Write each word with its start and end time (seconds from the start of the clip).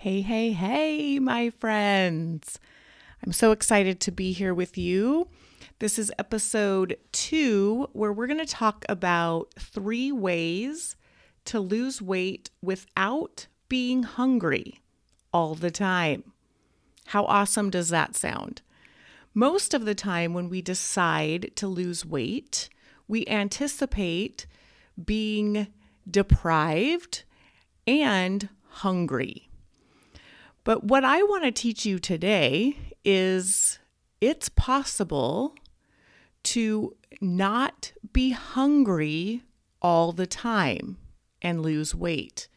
Hey, 0.00 0.20
hey, 0.20 0.52
hey, 0.52 1.18
my 1.18 1.50
friends. 1.50 2.60
I'm 3.26 3.32
so 3.32 3.50
excited 3.50 3.98
to 3.98 4.12
be 4.12 4.30
here 4.30 4.54
with 4.54 4.78
you. 4.78 5.26
This 5.80 5.98
is 5.98 6.12
episode 6.20 6.96
two, 7.10 7.88
where 7.94 8.12
we're 8.12 8.28
going 8.28 8.38
to 8.38 8.46
talk 8.46 8.84
about 8.88 9.52
three 9.58 10.12
ways 10.12 10.94
to 11.46 11.58
lose 11.58 12.00
weight 12.00 12.48
without 12.62 13.48
being 13.68 14.04
hungry 14.04 14.82
all 15.32 15.56
the 15.56 15.72
time. 15.72 16.30
How 17.06 17.24
awesome 17.24 17.68
does 17.68 17.88
that 17.88 18.14
sound? 18.14 18.62
Most 19.34 19.74
of 19.74 19.84
the 19.84 19.96
time, 19.96 20.32
when 20.32 20.48
we 20.48 20.62
decide 20.62 21.50
to 21.56 21.66
lose 21.66 22.06
weight, 22.06 22.68
we 23.08 23.26
anticipate 23.26 24.46
being 25.04 25.66
deprived 26.08 27.24
and 27.84 28.48
hungry. 28.68 29.47
But 30.68 30.84
what 30.84 31.02
I 31.02 31.22
want 31.22 31.44
to 31.44 31.50
teach 31.50 31.86
you 31.86 31.98
today 31.98 32.76
is 33.02 33.78
it's 34.20 34.50
possible 34.50 35.54
to 36.42 36.94
not 37.22 37.94
be 38.12 38.32
hungry 38.32 39.44
all 39.80 40.12
the 40.12 40.26
time 40.26 40.98
and 41.40 41.62
lose 41.62 41.94
weight. 41.94 42.48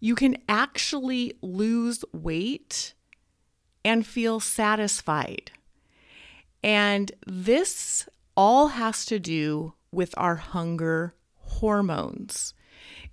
You 0.00 0.16
can 0.16 0.38
actually 0.48 1.32
lose 1.40 2.04
weight 2.12 2.94
and 3.84 4.04
feel 4.04 4.40
satisfied. 4.40 5.52
And 6.64 7.12
this 7.24 8.08
all 8.36 8.66
has 8.66 9.06
to 9.06 9.20
do 9.20 9.74
with 9.92 10.12
our 10.16 10.34
hunger 10.34 11.14
hormones. 11.36 12.52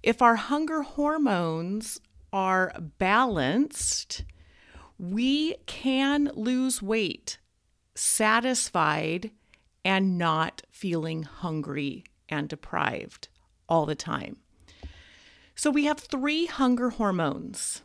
If 0.02 0.24
our 0.24 0.36
hunger 0.36 0.82
hormones 0.82 2.00
are 2.36 2.74
balanced, 3.00 4.26
we 5.00 5.56
can 5.66 6.30
lose 6.36 6.82
weight 6.82 7.38
satisfied 7.96 9.32
and 9.86 10.18
not 10.18 10.62
feeling 10.70 11.24
hungry 11.24 12.04
and 12.28 12.50
deprived 12.50 13.30
all 13.70 13.86
the 13.86 13.96
time. 13.96 14.36
So, 15.56 15.72
we 15.72 15.86
have 15.86 15.98
three 15.98 16.46
hunger 16.48 16.90
hormones 16.90 17.82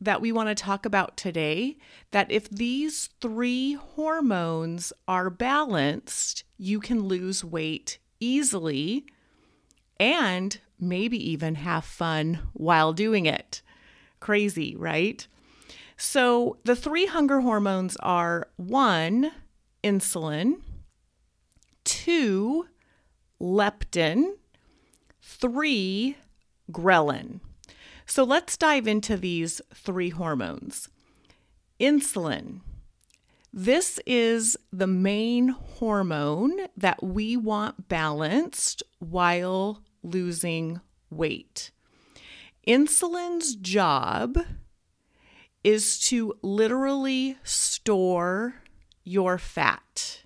that 0.00 0.20
we 0.20 0.30
want 0.30 0.48
to 0.48 0.54
talk 0.54 0.86
about 0.86 1.16
today. 1.16 1.76
That 2.12 2.30
if 2.30 2.48
these 2.48 3.08
three 3.20 3.72
hormones 3.72 4.92
are 5.08 5.28
balanced, 5.28 6.44
you 6.56 6.78
can 6.78 7.02
lose 7.02 7.42
weight 7.42 7.98
easily 8.20 9.06
and 9.98 10.60
maybe 10.78 11.18
even 11.30 11.56
have 11.56 11.84
fun 11.84 12.38
while 12.52 12.92
doing 12.92 13.26
it. 13.26 13.62
Crazy, 14.20 14.76
right? 14.76 15.26
So 15.96 16.58
the 16.64 16.76
three 16.76 17.06
hunger 17.06 17.40
hormones 17.40 17.96
are 17.96 18.48
one, 18.56 19.32
insulin, 19.82 20.60
two, 21.84 22.66
leptin, 23.40 24.34
three, 25.22 26.16
ghrelin. 26.70 27.40
So 28.06 28.24
let's 28.24 28.56
dive 28.56 28.86
into 28.86 29.16
these 29.16 29.60
three 29.74 30.10
hormones. 30.10 30.88
Insulin. 31.80 32.60
This 33.52 33.98
is 34.06 34.56
the 34.72 34.86
main 34.86 35.48
hormone 35.48 36.52
that 36.76 37.02
we 37.02 37.36
want 37.36 37.88
balanced 37.88 38.82
while 38.98 39.82
losing 40.02 40.80
weight. 41.10 41.70
Insulin's 42.66 43.54
job 43.56 44.38
is 45.64 45.98
to 45.98 46.34
literally 46.42 47.36
store 47.42 48.56
your 49.04 49.38
fat. 49.38 50.22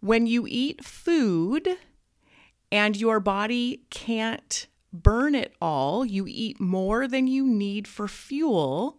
When 0.00 0.26
you 0.26 0.46
eat 0.48 0.84
food 0.84 1.68
and 2.70 2.96
your 2.96 3.20
body 3.20 3.82
can't 3.90 4.66
burn 4.92 5.34
it 5.34 5.54
all, 5.60 6.04
you 6.04 6.26
eat 6.28 6.60
more 6.60 7.08
than 7.08 7.26
you 7.26 7.46
need 7.46 7.88
for 7.88 8.08
fuel. 8.08 8.98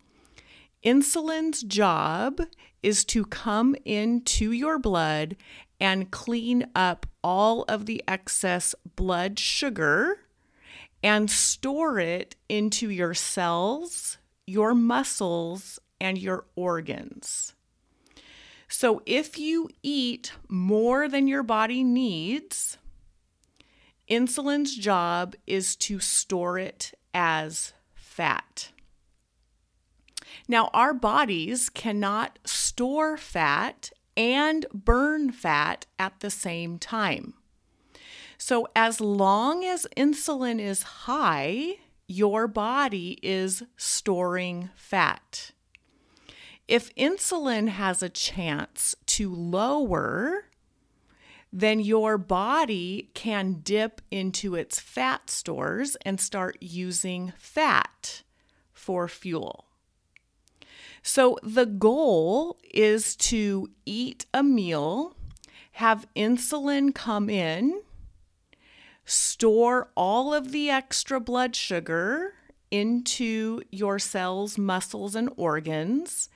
Insulin's 0.84 1.64
job 1.64 2.42
is 2.82 3.04
to 3.06 3.26
come 3.26 3.76
into 3.86 4.52
your 4.52 4.80
blood 4.80 5.36
and 5.80 6.12
clean 6.12 6.66
up 6.76 7.06
all 7.24 7.64
of 7.64 7.86
the 7.86 8.04
excess 8.08 8.74
blood 8.96 9.40
sugar 9.40 10.20
and 11.04 11.30
store 11.30 12.00
it 12.00 12.36
into 12.48 12.90
your 12.90 13.14
cells, 13.14 14.18
your 14.46 14.74
muscles, 14.74 15.80
and 16.00 16.18
your 16.18 16.46
organs. 16.56 17.54
So, 18.68 19.02
if 19.06 19.40
you 19.40 19.70
eat 19.82 20.34
more 20.48 21.08
than 21.08 21.28
your 21.28 21.44
body 21.44 21.84
needs, 21.84 22.78
insulin's 24.08 24.76
job 24.76 25.36
is 25.48 25.76
to 25.78 26.00
store 26.00 26.60
it 26.60 26.94
as 27.14 27.74
fat. 27.96 28.70
Now, 30.48 30.70
our 30.74 30.94
bodies 30.94 31.70
cannot 31.70 32.38
store 32.46 33.18
fat 33.18 33.92
and 34.16 34.66
burn 34.74 35.32
fat 35.32 35.86
at 35.98 36.20
the 36.20 36.30
same 36.30 36.78
time. 36.78 37.34
So, 38.42 38.70
as 38.74 39.02
long 39.02 39.66
as 39.66 39.86
insulin 39.98 40.62
is 40.62 40.84
high, 40.84 41.76
your 42.08 42.48
body 42.48 43.20
is 43.22 43.64
storing 43.76 44.70
fat. 44.76 45.52
If 46.66 46.96
insulin 46.96 47.68
has 47.68 48.02
a 48.02 48.08
chance 48.08 48.96
to 49.08 49.36
lower, 49.36 50.46
then 51.52 51.82
your 51.82 52.18
body 52.18 53.10
can 53.14 53.60
dip 53.62 54.02
into 54.10 54.56
its 54.56 54.80
fat 54.80 55.30
stores 55.30 55.98
and 56.06 56.22
start 56.22 56.56
using 56.62 57.34
fat 57.38 58.24
for 58.72 59.10
fuel. 59.10 59.66
So, 61.04 61.38
the 61.44 61.66
goal 61.66 62.58
is 62.74 63.18
to 63.18 63.70
eat 63.86 64.28
a 64.34 64.44
meal, 64.44 65.18
have 65.74 66.08
insulin 66.16 66.96
come 66.96 67.30
in 67.30 67.82
store 69.10 69.90
all 69.96 70.34
of 70.34 70.52
the 70.52 70.70
extra 70.70 71.20
blood 71.20 71.56
sugar 71.56 72.34
into 72.70 73.62
your 73.72 73.98
cells, 73.98 74.58
muscles, 74.58 75.16
and 75.16 75.30
organs, 75.36 76.30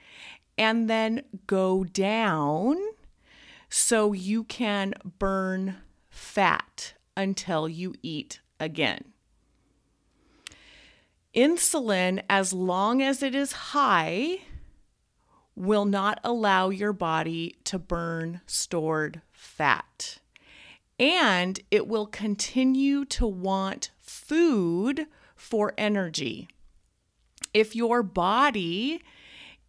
and 0.58 0.90
then 0.90 1.22
go 1.46 1.84
down 1.84 2.78
so 3.70 4.14
you 4.14 4.44
can 4.44 4.94
burn 5.20 5.78
fat 6.10 6.94
until 7.16 7.70
you 7.70 7.94
eat 8.02 8.40
again. 8.60 9.14
Insulin, 11.36 12.22
as 12.30 12.54
long 12.54 13.02
as 13.02 13.24
it 13.24 13.34
is 13.34 13.52
high, 13.52 14.40
will 15.56 15.86
not 15.86 16.20
allow 16.24 16.70
your 16.70 16.94
body 16.94 17.56
to 17.64 17.78
burn 17.78 18.42
stored 18.46 19.22
fat 19.32 20.20
and 21.00 21.60
it 21.72 21.88
will 21.88 22.06
continue 22.06 23.06
to 23.06 23.26
want 23.26 23.92
food 24.00 25.08
for 25.36 25.74
energy. 25.78 26.48
If 27.54 27.76
your 27.76 28.04
body 28.04 29.02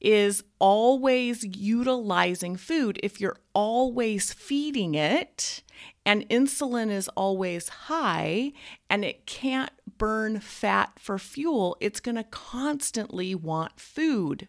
is 0.00 0.44
always 0.58 1.44
utilizing 1.44 2.56
food, 2.56 3.00
if 3.02 3.20
you're 3.20 3.38
always 3.54 4.32
feeding 4.32 4.94
it, 4.94 5.62
and 6.06 6.28
insulin 6.28 6.90
is 6.90 7.08
always 7.08 7.68
high 7.68 8.52
and 8.90 9.04
it 9.04 9.26
can't 9.26 9.70
burn 9.96 10.40
fat 10.40 10.92
for 10.98 11.18
fuel, 11.18 11.76
it's 11.80 12.00
going 12.00 12.16
to 12.16 12.24
constantly 12.24 13.34
want 13.34 13.80
food 13.80 14.48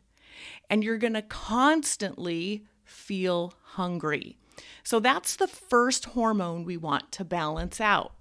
and 0.70 0.84
you're 0.84 0.98
going 0.98 1.14
to 1.14 1.22
constantly 1.22 2.66
feel 2.84 3.54
hungry. 3.62 4.38
So 4.84 5.00
that's 5.00 5.36
the 5.36 5.48
first 5.48 6.06
hormone 6.06 6.64
we 6.64 6.78
want 6.78 7.12
to 7.14 7.26
balance 7.26 7.82
out. 7.82 8.14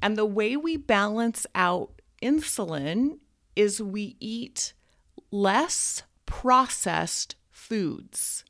And 0.00 0.16
the 0.16 0.26
way 0.26 0.56
we 0.56 0.76
balance 0.76 1.46
out 1.54 2.00
insulin 2.22 3.18
is 3.54 3.82
we 3.82 4.16
eat 4.20 4.72
less 5.30 6.02
processed 6.26 7.36
foods. 7.50 8.44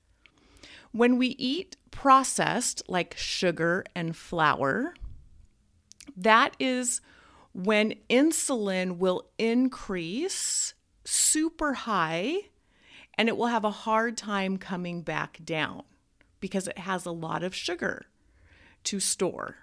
When 0.92 1.16
we 1.16 1.28
eat 1.28 1.76
processed, 1.90 2.82
like 2.88 3.14
sugar 3.16 3.84
and 3.94 4.16
flour, 4.16 4.94
that 6.16 6.54
is 6.58 7.00
when 7.52 7.94
insulin 8.08 8.98
will 8.98 9.28
increase 9.38 10.74
super 11.04 11.74
high 11.74 12.36
and 13.14 13.28
it 13.28 13.36
will 13.36 13.46
have 13.46 13.64
a 13.64 13.70
hard 13.70 14.16
time 14.16 14.56
coming 14.56 15.02
back 15.02 15.38
down 15.44 15.82
because 16.42 16.68
it 16.68 16.76
has 16.76 17.06
a 17.06 17.10
lot 17.10 17.42
of 17.42 17.54
sugar 17.54 18.04
to 18.84 19.00
store. 19.00 19.56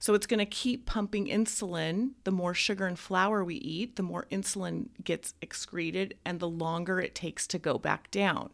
So 0.00 0.14
it's 0.14 0.26
going 0.26 0.38
to 0.38 0.46
keep 0.46 0.86
pumping 0.86 1.26
insulin. 1.26 2.12
The 2.24 2.32
more 2.32 2.54
sugar 2.54 2.86
and 2.86 2.98
flour 2.98 3.44
we 3.44 3.56
eat, 3.56 3.94
the 3.94 4.02
more 4.02 4.26
insulin 4.32 4.88
gets 5.04 5.34
excreted 5.40 6.14
and 6.24 6.40
the 6.40 6.48
longer 6.48 6.98
it 7.00 7.14
takes 7.14 7.46
to 7.48 7.58
go 7.58 7.78
back 7.78 8.10
down. 8.10 8.50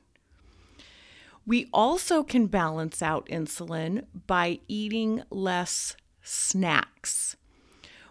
We 1.47 1.69
also 1.73 2.25
can 2.25 2.49
balance 2.49 3.01
out 3.01 3.27
insulin 3.27 4.05
by 4.27 4.59
eating 4.67 5.23
less 5.31 5.97
snacks. 6.21 7.37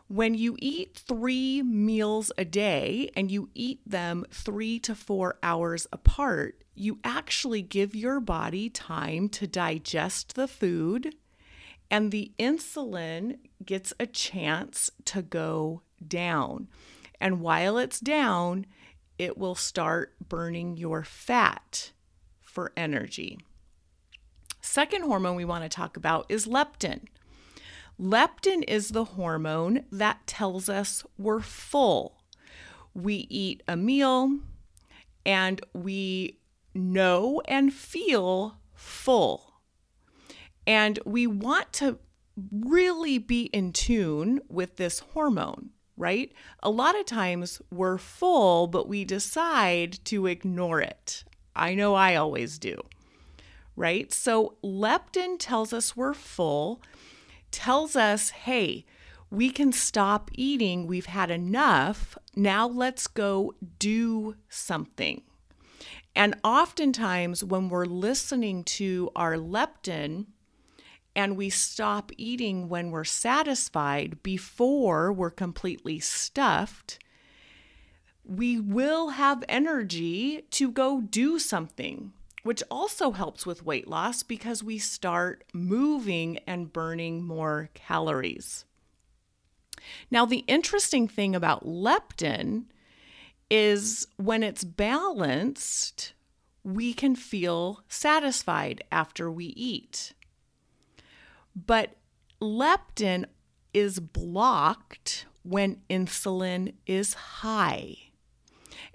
When 0.08 0.36
you 0.36 0.56
eat 0.60 1.02
three 1.06 1.62
meals 1.62 2.32
a 2.38 2.46
day 2.46 3.10
and 3.16 3.30
you 3.30 3.50
eat 3.54 3.82
them 3.86 4.26
three 4.32 4.80
to 4.80 4.96
four 4.96 5.38
hours 5.44 5.88
apart, 5.92 6.64
you 6.76 7.00
actually 7.04 7.62
give 7.62 7.96
your 7.96 8.20
body 8.20 8.70
time 8.70 9.30
to 9.30 9.48
digest 9.48 10.36
the 10.36 10.48
food 10.48 11.16
and 11.90 12.12
the 12.12 12.32
insulin 12.40 13.38
gets 13.64 13.94
a 14.00 14.06
chance 14.06 14.90
to 15.06 15.22
go 15.22 15.82
down. 16.06 16.68
And 17.22 17.42
while 17.42 17.78
it's 17.78 18.00
down, 18.00 18.66
it 19.18 19.38
will 19.38 19.56
start 19.56 20.14
burning 20.28 20.78
your 20.78 21.04
fat 21.04 21.92
for 22.42 22.72
energy. 22.76 23.40
Second 24.62 25.04
hormone 25.04 25.36
we 25.36 25.46
want 25.46 25.64
to 25.64 25.70
talk 25.70 25.96
about 25.96 26.26
is 26.28 26.48
leptin. 26.48 27.02
Leptin 28.00 28.64
is 28.68 28.90
the 28.90 29.06
hormone 29.06 29.86
that 29.92 30.26
tells 30.28 30.68
us 30.68 31.06
we're 31.18 31.40
full. 31.40 32.18
We 32.94 33.28
eat 33.30 33.64
a 33.68 33.78
meal 33.78 34.40
and 35.26 35.62
we 35.74 36.40
know 36.76 37.42
and 37.46 37.74
feel 37.74 38.60
full. 38.74 39.62
And 40.68 41.00
we 41.06 41.26
want 41.26 41.72
to 41.74 42.00
really 42.52 43.18
be 43.18 43.44
in 43.46 43.72
tune 43.72 44.42
with 44.50 44.76
this 44.76 45.00
hormone, 45.00 45.70
right? 45.96 46.32
A 46.62 46.70
lot 46.70 47.00
of 47.00 47.06
times 47.06 47.62
we're 47.72 47.98
full, 47.98 48.68
but 48.68 48.88
we 48.88 49.06
decide 49.06 50.04
to 50.06 50.28
ignore 50.28 50.82
it. 50.82 51.24
I 51.56 51.74
know 51.74 51.96
I 51.96 52.16
always 52.16 52.60
do, 52.60 52.78
right? 53.76 54.12
So 54.14 54.58
leptin 54.64 55.38
tells 55.40 55.72
us 55.72 55.96
we're 55.96 56.14
full, 56.14 56.82
tells 57.52 57.96
us, 57.96 58.30
hey, 58.32 58.86
we 59.30 59.50
can 59.50 59.72
stop 59.72 60.30
eating. 60.34 60.88
We've 60.88 61.06
had 61.06 61.32
enough. 61.32 62.18
Now 62.36 62.68
let's 62.68 63.08
go 63.08 63.54
do 63.80 64.36
something. 64.50 65.22
And 66.16 66.36
oftentimes, 66.44 67.44
when 67.44 67.70
we're 67.70 67.86
listening 67.86 68.64
to 68.64 69.12
our 69.16 69.36
leptin, 69.36 70.28
and 71.16 71.38
we 71.38 71.50
stop 71.50 72.12
eating 72.18 72.68
when 72.68 72.92
we're 72.92 73.06
satisfied 73.06 74.22
before 74.22 75.14
we're 75.14 75.30
completely 75.30 76.00
stuffed, 76.00 77.00
we 78.26 78.60
will 78.60 79.10
have 79.10 79.44
energy 79.48 80.44
to 80.52 80.70
go 80.70 81.00
do 81.00 81.40
something, 81.40 82.12
which 82.44 82.62
also 82.70 83.12
helps 83.12 83.46
with 83.46 83.66
weight 83.66 83.88
loss 83.88 84.24
because 84.24 84.64
we 84.64 84.78
start 84.78 85.46
moving 85.54 86.40
and 86.46 86.74
burning 86.74 87.24
more 87.24 87.70
calories. 87.74 88.66
Now, 90.12 90.26
the 90.26 90.44
interesting 90.48 91.08
thing 91.08 91.36
about 91.36 91.66
leptin 91.66 92.66
is 93.50 94.08
when 94.18 94.44
it's 94.44 94.64
balanced, 94.64 96.14
we 96.64 96.94
can 96.94 97.16
feel 97.16 97.84
satisfied 97.88 98.84
after 98.92 99.32
we 99.32 99.46
eat. 99.46 100.14
But 101.56 101.96
leptin 102.42 103.26
is 103.74 104.00
blocked 104.00 105.26
when 105.44 105.82
insulin 105.90 106.74
is 106.86 107.14
high. 107.14 107.98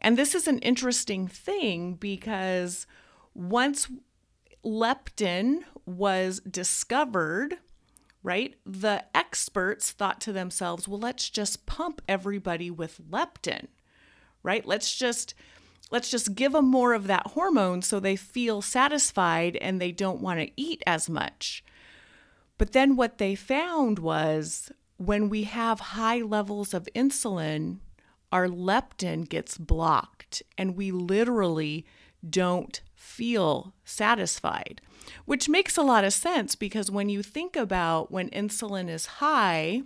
And 0.00 0.18
this 0.18 0.34
is 0.34 0.48
an 0.48 0.58
interesting 0.60 1.28
thing 1.28 1.94
because 1.94 2.86
once 3.34 3.88
leptin 4.64 5.60
was 5.86 6.40
discovered, 6.40 7.58
right, 8.22 8.56
the 8.66 9.04
experts 9.14 9.92
thought 9.92 10.20
to 10.22 10.32
themselves, 10.32 10.88
well, 10.88 11.00
let's 11.00 11.30
just 11.30 11.66
pump 11.66 12.02
everybody 12.08 12.70
with 12.70 13.00
leptin, 13.10 13.68
right? 14.42 14.64
Let's 14.66 14.94
just 14.94 15.34
let's 15.90 16.10
just 16.10 16.34
give 16.34 16.52
them 16.52 16.66
more 16.66 16.94
of 16.94 17.06
that 17.08 17.28
hormone 17.28 17.82
so 17.82 17.98
they 17.98 18.16
feel 18.16 18.62
satisfied 18.62 19.56
and 19.56 19.80
they 19.80 19.92
don't 19.92 20.20
want 20.20 20.40
to 20.40 20.50
eat 20.56 20.82
as 20.86 21.10
much. 21.10 21.64
But 22.58 22.72
then 22.72 22.94
what 22.94 23.18
they 23.18 23.34
found 23.34 23.98
was 23.98 24.70
when 24.98 25.28
we 25.28 25.44
have 25.44 25.80
high 25.80 26.20
levels 26.20 26.74
of 26.74 26.88
insulin, 26.94 27.78
our 28.30 28.46
leptin 28.46 29.28
gets 29.28 29.58
blocked 29.58 30.42
and 30.56 30.76
we 30.76 30.90
literally 30.90 31.86
don't 32.28 32.82
feel 32.94 33.72
satisfied, 33.84 34.80
which 35.24 35.48
makes 35.48 35.76
a 35.76 35.82
lot 35.82 36.04
of 36.04 36.12
sense 36.12 36.54
because 36.54 36.90
when 36.90 37.08
you 37.08 37.22
think 37.22 37.56
about 37.56 38.12
when 38.12 38.28
insulin 38.30 38.88
is 38.88 39.06
high 39.06 39.82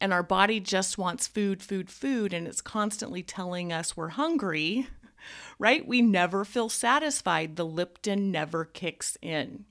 and 0.00 0.12
our 0.12 0.22
body 0.22 0.60
just 0.60 0.98
wants 0.98 1.26
food, 1.26 1.62
food, 1.62 1.90
food, 1.90 2.32
and 2.32 2.46
it's 2.46 2.60
constantly 2.60 3.22
telling 3.22 3.72
us 3.72 3.96
we're 3.96 4.08
hungry, 4.08 4.88
right? 5.58 5.86
We 5.86 6.02
never 6.02 6.44
feel 6.44 6.68
satisfied. 6.68 7.56
The 7.56 7.66
leptin 7.66 8.30
never 8.30 8.64
kicks 8.64 9.16
in. 9.22 9.64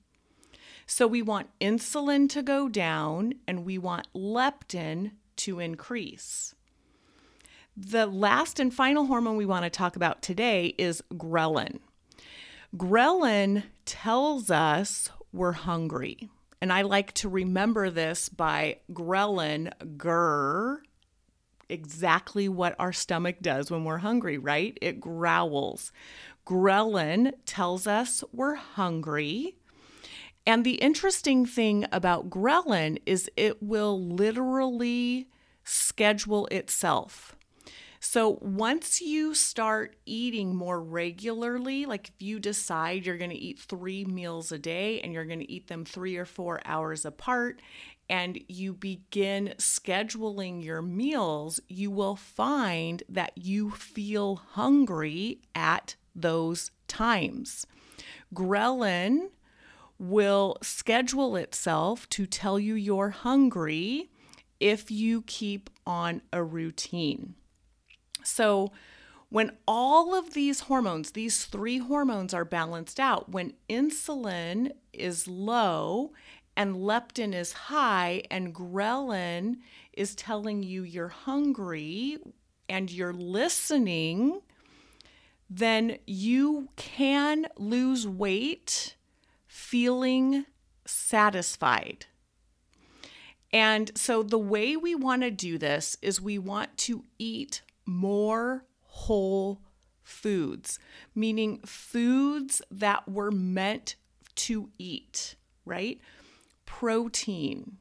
So 0.86 1.06
we 1.06 1.20
want 1.20 1.50
insulin 1.60 2.28
to 2.30 2.42
go 2.42 2.68
down 2.68 3.34
and 3.46 3.64
we 3.64 3.76
want 3.76 4.08
leptin 4.14 5.12
to 5.36 5.60
increase. 5.60 6.54
The 7.76 8.06
last 8.06 8.58
and 8.58 8.72
final 8.74 9.06
hormone 9.06 9.36
we 9.36 9.46
want 9.46 9.64
to 9.64 9.70
talk 9.70 9.96
about 9.96 10.22
today 10.22 10.74
is 10.78 11.02
ghrelin. 11.12 11.78
Ghrelin 12.76 13.64
tells 13.84 14.50
us 14.50 15.10
we're 15.32 15.52
hungry. 15.52 16.28
And 16.60 16.72
I 16.72 16.82
like 16.82 17.12
to 17.14 17.28
remember 17.28 17.90
this 17.90 18.28
by 18.28 18.78
ghrelin, 18.92 19.72
grr, 19.96 20.78
exactly 21.68 22.48
what 22.48 22.74
our 22.78 22.92
stomach 22.92 23.36
does 23.40 23.70
when 23.70 23.84
we're 23.84 23.98
hungry, 23.98 24.38
right? 24.38 24.76
It 24.80 25.00
growls. 25.00 25.92
Ghrelin 26.46 27.32
tells 27.44 27.86
us 27.86 28.24
we're 28.32 28.54
hungry. 28.54 29.56
And 30.46 30.64
the 30.64 30.76
interesting 30.76 31.44
thing 31.44 31.84
about 31.92 32.30
ghrelin 32.30 32.98
is 33.04 33.30
it 33.36 33.62
will 33.62 34.02
literally 34.02 35.28
schedule 35.62 36.46
itself. 36.46 37.36
So 38.00 38.38
once 38.40 39.00
you 39.00 39.34
start 39.34 39.96
eating 40.06 40.54
more 40.54 40.80
regularly, 40.80 41.84
like 41.84 42.08
if 42.08 42.22
you 42.22 42.38
decide 42.38 43.04
you're 43.04 43.18
going 43.18 43.30
to 43.30 43.36
eat 43.36 43.58
three 43.58 44.04
meals 44.04 44.52
a 44.52 44.58
day 44.58 45.00
and 45.00 45.12
you're 45.12 45.24
going 45.24 45.40
to 45.40 45.50
eat 45.50 45.66
them 45.66 45.84
three 45.84 46.16
or 46.16 46.24
four 46.24 46.60
hours 46.64 47.04
apart, 47.04 47.60
and 48.08 48.38
you 48.48 48.72
begin 48.72 49.54
scheduling 49.58 50.64
your 50.64 50.80
meals, 50.80 51.60
you 51.68 51.90
will 51.90 52.16
find 52.16 53.02
that 53.08 53.32
you 53.36 53.70
feel 53.70 54.36
hungry 54.36 55.40
at 55.54 55.96
those 56.14 56.70
times. 56.86 57.66
Ghrelin 58.34 59.30
will 59.98 60.56
schedule 60.62 61.36
itself 61.36 62.08
to 62.10 62.24
tell 62.24 62.58
you 62.58 62.74
you're 62.74 63.10
hungry 63.10 64.10
if 64.60 64.90
you 64.90 65.22
keep 65.22 65.68
on 65.86 66.22
a 66.32 66.42
routine. 66.42 67.34
So, 68.22 68.72
when 69.30 69.52
all 69.66 70.14
of 70.14 70.32
these 70.32 70.60
hormones, 70.60 71.10
these 71.10 71.44
three 71.44 71.78
hormones 71.78 72.32
are 72.32 72.46
balanced 72.46 72.98
out, 72.98 73.30
when 73.30 73.52
insulin 73.68 74.72
is 74.92 75.28
low 75.28 76.12
and 76.56 76.76
leptin 76.76 77.34
is 77.34 77.52
high 77.52 78.22
and 78.30 78.54
ghrelin 78.54 79.56
is 79.92 80.14
telling 80.14 80.62
you 80.62 80.82
you're 80.82 81.08
hungry 81.08 82.16
and 82.70 82.90
you're 82.90 83.12
listening, 83.12 84.40
then 85.50 85.98
you 86.06 86.68
can 86.76 87.46
lose 87.58 88.08
weight 88.08 88.96
feeling 89.46 90.46
satisfied. 90.86 92.06
And 93.52 93.90
so, 93.96 94.22
the 94.22 94.38
way 94.38 94.76
we 94.76 94.94
want 94.94 95.22
to 95.22 95.30
do 95.30 95.58
this 95.58 95.96
is 96.02 96.20
we 96.20 96.38
want 96.38 96.76
to 96.78 97.04
eat 97.18 97.62
more 97.88 98.64
whole 98.82 99.62
foods, 100.02 100.78
meaning 101.14 101.60
foods 101.64 102.62
that 102.70 103.08
were 103.08 103.30
meant 103.30 103.96
to 104.34 104.70
eat, 104.78 105.34
right? 105.64 105.98
Protein, 106.66 107.78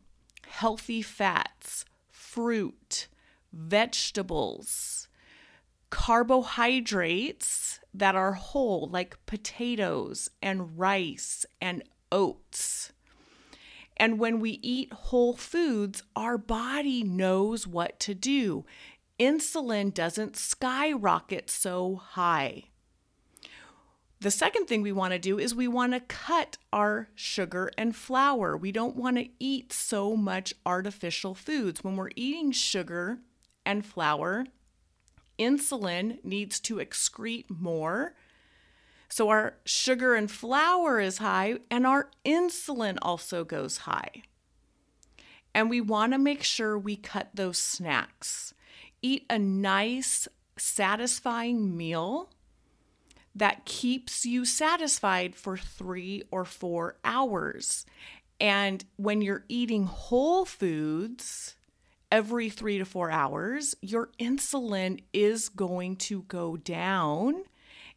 healthy 0.47 1.01
fats, 1.01 1.85
fruit, 2.09 3.07
vegetables, 3.51 5.07
carbohydrates 5.89 7.79
that 7.93 8.15
are 8.15 8.33
whole, 8.33 8.89
like 8.91 9.17
potatoes 9.25 10.29
and 10.41 10.77
rice 10.79 11.45
and 11.61 11.83
oats. 12.11 12.91
And 13.97 14.19
when 14.19 14.39
we 14.39 14.59
eat 14.61 14.93
whole 14.93 15.33
foods, 15.33 16.03
our 16.15 16.37
body 16.37 17.03
knows 17.03 17.65
what 17.65 17.99
to 18.01 18.13
do. 18.13 18.63
Insulin 19.19 19.93
doesn't 19.93 20.37
skyrocket 20.37 21.49
so 21.49 21.95
high. 21.95 22.65
The 24.19 24.31
second 24.31 24.65
thing 24.65 24.81
we 24.81 24.91
want 24.91 25.13
to 25.13 25.19
do 25.19 25.37
is 25.37 25.53
we 25.53 25.67
want 25.67 25.93
to 25.93 25.99
cut 25.99 26.57
our 26.73 27.09
sugar 27.13 27.71
and 27.77 27.95
flour. 27.95 28.57
We 28.57 28.71
don't 28.71 28.95
want 28.95 29.17
to 29.17 29.29
eat 29.39 29.71
so 29.71 30.15
much 30.15 30.53
artificial 30.65 31.35
foods. 31.35 31.83
When 31.83 31.95
we're 31.95 32.09
eating 32.15 32.51
sugar 32.51 33.19
and 33.65 33.85
flour, 33.85 34.45
insulin 35.37 36.23
needs 36.23 36.59
to 36.61 36.77
excrete 36.77 37.45
more. 37.47 38.15
So 39.07 39.29
our 39.29 39.57
sugar 39.65 40.15
and 40.15 40.29
flour 40.29 40.99
is 40.99 41.19
high, 41.19 41.59
and 41.69 41.85
our 41.85 42.09
insulin 42.25 42.97
also 43.01 43.43
goes 43.43 43.77
high. 43.77 44.23
And 45.53 45.69
we 45.69 45.79
want 45.79 46.13
to 46.13 46.19
make 46.19 46.43
sure 46.43 46.77
we 46.77 46.95
cut 46.95 47.29
those 47.33 47.57
snacks. 47.57 48.53
Eat 49.07 49.25
a 49.29 49.39
nice, 49.39 50.27
satisfying 50.57 51.77
meal 51.77 52.29
that 53.33 53.63
keeps 53.63 54.25
you 54.25 54.43
satisfied 54.43 55.33
for 55.33 55.55
three 55.55 56.23
or 56.29 56.43
four 56.43 56.97
hours. 57.05 57.85
And 58.41 58.83
when 58.97 59.21
you're 59.21 59.45
eating 59.47 59.85
whole 59.85 60.43
foods 60.43 61.55
every 62.11 62.49
three 62.49 62.79
to 62.79 62.83
four 62.83 63.09
hours, 63.09 63.75
your 63.81 64.09
insulin 64.19 65.01
is 65.13 65.47
going 65.47 65.95
to 66.07 66.23
go 66.23 66.57
down 66.57 67.45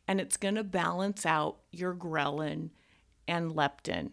and 0.07 0.21
it's 0.21 0.37
going 0.37 0.55
to 0.55 0.63
balance 0.63 1.27
out 1.27 1.57
your 1.73 1.93
ghrelin 1.93 2.71
and 3.27 3.51
leptin. 3.51 4.13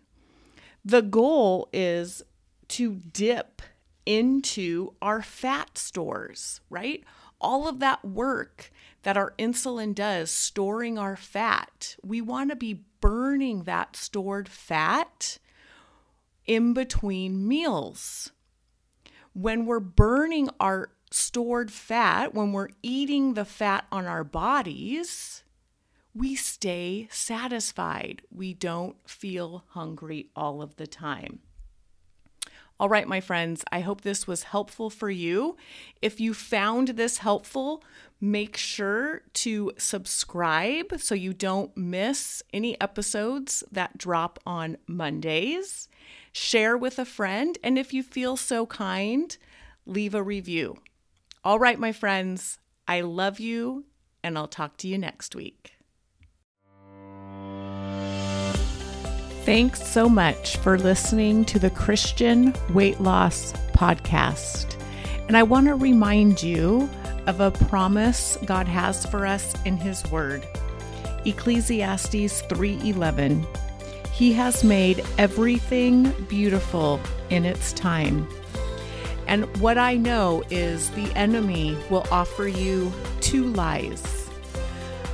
The 0.84 1.04
goal 1.04 1.70
is 1.72 2.24
to 2.70 2.96
dip 2.96 3.62
into 4.08 4.94
our 5.02 5.22
fat 5.22 5.78
stores, 5.78 6.62
right? 6.70 7.04
All 7.42 7.68
of 7.68 7.80
that 7.80 8.06
work 8.06 8.72
that 9.04 9.18
our 9.18 9.34
insulin 9.38 9.94
does 9.94 10.32
storing 10.32 10.98
our 10.98 11.18
fat, 11.18 11.98
we 12.02 12.22
want 12.22 12.50
to 12.50 12.56
be 12.56 12.86
burning 13.02 13.64
that 13.64 13.98
stored 13.98 14.48
fat 14.48 15.38
in 16.46 16.74
between 16.74 17.46
meals. 17.48 18.32
When 19.34 19.66
we're 19.66 19.82
burning 19.82 20.50
our 20.60 20.90
stored 21.12 21.70
fat, 21.70 22.34
when 22.34 22.54
we're 22.54 22.70
eating 22.82 23.34
the 23.34 23.46
fat 23.46 23.86
on 23.92 24.06
our 24.06 24.24
bodies, 24.24 25.44
we 26.14 26.34
stay 26.34 27.10
satisfied. 27.12 28.22
We 28.32 28.54
don't 28.54 28.96
feel 29.08 29.66
hungry 29.70 30.30
all 30.34 30.62
of 30.62 30.78
the 30.78 30.88
time. 30.88 31.42
All 32.80 32.90
right, 32.90 33.08
my 33.08 33.22
friends, 33.22 33.64
I 33.72 33.80
hope 33.80 34.02
this 34.02 34.28
was 34.28 34.44
helpful 34.44 34.92
for 34.92 35.10
you. 35.10 35.58
If 36.00 36.20
you 36.20 36.36
found 36.36 36.90
this 36.90 37.18
helpful, 37.18 37.84
make 38.22 38.56
sure 38.56 39.24
to 39.34 39.72
subscribe 39.78 41.00
so 41.00 41.16
you 41.16 41.34
don't 41.34 41.76
miss 41.76 42.44
any 42.54 42.80
episodes 42.80 43.64
that 43.72 43.98
drop 43.98 44.40
on 44.46 44.78
Mondays. 44.86 45.90
Share 46.32 46.78
with 46.78 47.00
a 47.00 47.06
friend, 47.06 47.58
and 47.64 47.80
if 47.80 47.94
you 47.94 48.04
feel 48.04 48.38
so 48.38 48.68
kind, 48.68 49.36
leave 49.88 50.14
a 50.14 50.22
review. 50.22 50.78
All 51.44 51.58
right, 51.58 51.80
my 51.80 51.92
friends, 51.92 52.60
I 52.88 53.02
love 53.02 53.40
you, 53.40 53.86
and 54.24 54.38
I'll 54.38 54.48
talk 54.48 54.78
to 54.78 54.88
you 54.88 55.00
next 55.00 55.36
week. 55.36 55.77
Thanks 59.48 59.82
so 59.82 60.10
much 60.10 60.58
for 60.58 60.78
listening 60.78 61.46
to 61.46 61.58
the 61.58 61.70
Christian 61.70 62.54
Weight 62.74 63.00
Loss 63.00 63.54
Podcast. 63.72 64.76
And 65.30 65.38
I 65.38 65.44
want 65.44 65.68
to 65.68 65.76
remind 65.76 66.44
you 66.44 66.90
of 67.28 67.40
a 67.40 67.52
promise 67.52 68.38
God 68.44 68.68
has 68.68 69.06
for 69.06 69.26
us 69.26 69.56
in 69.64 69.78
his 69.78 70.04
word. 70.12 70.46
Ecclesiastes 71.24 72.42
3:11. 72.50 73.48
He 74.12 74.34
has 74.34 74.66
made 74.66 75.02
everything 75.18 76.12
beautiful 76.28 77.00
in 77.30 77.46
its 77.46 77.72
time. 77.72 78.28
And 79.28 79.46
what 79.62 79.78
I 79.78 79.96
know 79.96 80.44
is 80.50 80.90
the 80.90 81.10
enemy 81.16 81.78
will 81.90 82.06
offer 82.12 82.50
you 82.50 82.92
two 83.22 83.46
lies. 83.46 84.30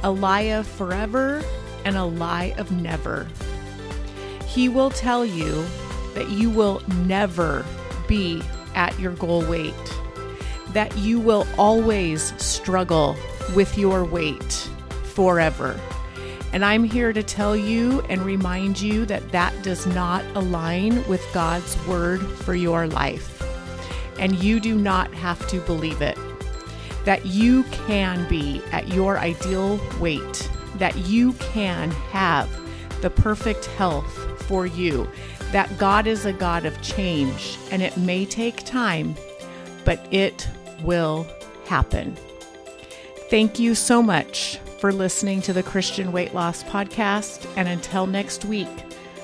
A 0.02 0.10
lie 0.10 0.50
of 0.58 0.66
forever 0.66 1.44
and 1.86 1.96
a 1.96 2.06
lie 2.06 2.56
of 2.58 2.72
never. 2.72 3.28
He 4.54 4.70
will 4.70 4.92
tell 4.92 5.26
you 5.26 5.66
that 6.14 6.30
you 6.30 6.50
will 6.50 6.84
never 7.06 7.66
be 8.08 8.44
at 8.76 8.98
your 9.00 9.14
goal 9.14 9.44
weight, 9.46 9.74
that 10.74 10.96
you 10.96 11.20
will 11.20 11.48
always 11.58 12.40
struggle 12.40 13.16
with 13.56 13.80
your 13.80 14.06
weight 14.06 14.70
forever. 15.06 15.80
And 16.52 16.64
I'm 16.64 16.84
here 16.84 17.14
to 17.14 17.24
tell 17.24 17.56
you 17.58 18.02
and 18.10 18.22
remind 18.22 18.80
you 18.80 19.08
that 19.08 19.32
that 19.32 19.60
does 19.64 19.88
not 19.88 20.24
align 20.36 21.04
with 21.08 21.26
God's 21.34 21.76
word 21.88 22.22
for 22.22 22.54
your 22.54 22.86
life. 22.86 23.42
And 24.20 24.36
you 24.36 24.60
do 24.60 24.76
not 24.76 25.12
have 25.16 25.48
to 25.48 25.60
believe 25.62 26.04
it. 26.04 26.18
That 27.06 27.26
you 27.26 27.64
can 27.64 28.30
be 28.30 28.62
at 28.72 28.88
your 28.90 29.18
ideal 29.18 29.82
weight, 30.00 30.48
that 30.78 30.96
you 30.96 31.34
can 31.34 31.90
have 31.90 32.48
the 33.02 33.10
perfect 33.10 33.66
health 33.66 34.23
for 34.48 34.66
you, 34.66 35.10
that 35.52 35.78
God 35.78 36.08
is 36.08 36.26
a 36.26 36.34
God 36.34 36.66
of 36.66 36.82
change, 36.82 37.58
and 37.72 37.82
it 37.82 37.98
may 37.98 38.26
take 38.26 38.64
time, 38.66 39.16
but 39.86 40.06
it 40.12 40.48
will 40.84 41.28
happen. 41.66 42.16
Thank 43.30 43.60
you 43.60 43.76
so 43.76 44.04
much 44.04 44.60
for 44.80 44.92
listening 44.92 45.42
to 45.44 45.54
the 45.54 45.64
Christian 45.64 46.12
Weight 46.12 46.34
Loss 46.34 46.66
Podcast. 46.66 47.48
And 47.56 47.68
until 47.68 48.06
next 48.06 48.46
week, 48.46 48.68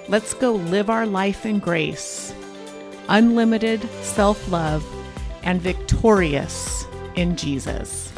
let's 0.08 0.34
go 0.34 0.54
live 0.54 0.90
our 0.90 1.06
life 1.06 1.46
in 1.46 1.60
grace, 1.60 2.34
unlimited 3.10 3.82
self 4.02 4.50
love, 4.50 4.86
and 5.44 5.62
victorious 5.62 6.86
in 7.16 7.36
Jesus. 7.36 8.14